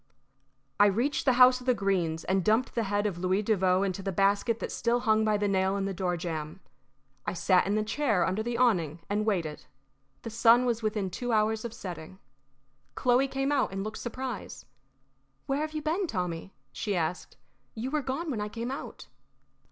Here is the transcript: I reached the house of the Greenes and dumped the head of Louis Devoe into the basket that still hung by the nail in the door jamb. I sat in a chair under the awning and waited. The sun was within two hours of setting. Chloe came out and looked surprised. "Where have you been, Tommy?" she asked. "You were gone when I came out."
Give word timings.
I 0.79 0.87
reached 0.87 1.25
the 1.25 1.33
house 1.37 1.59
of 1.59 1.67
the 1.67 1.75
Greenes 1.75 2.23
and 2.23 2.43
dumped 2.43 2.73
the 2.73 2.85
head 2.85 3.05
of 3.05 3.19
Louis 3.19 3.43
Devoe 3.43 3.83
into 3.83 4.01
the 4.01 4.11
basket 4.11 4.57
that 4.57 4.71
still 4.71 5.01
hung 5.01 5.23
by 5.23 5.37
the 5.37 5.47
nail 5.47 5.77
in 5.77 5.85
the 5.85 5.93
door 5.93 6.17
jamb. 6.17 6.59
I 7.27 7.33
sat 7.33 7.67
in 7.67 7.77
a 7.77 7.83
chair 7.83 8.25
under 8.25 8.41
the 8.41 8.57
awning 8.57 9.01
and 9.11 9.27
waited. 9.27 9.65
The 10.23 10.31
sun 10.31 10.65
was 10.65 10.81
within 10.81 11.11
two 11.11 11.31
hours 11.31 11.63
of 11.65 11.71
setting. 11.71 12.17
Chloe 12.95 13.27
came 13.27 13.51
out 13.51 13.71
and 13.71 13.83
looked 13.83 13.99
surprised. 13.99 14.65
"Where 15.45 15.59
have 15.61 15.73
you 15.73 15.83
been, 15.83 16.07
Tommy?" 16.07 16.51
she 16.71 16.95
asked. 16.95 17.37
"You 17.75 17.91
were 17.91 18.01
gone 18.01 18.31
when 18.31 18.41
I 18.41 18.49
came 18.49 18.71
out." 18.71 19.05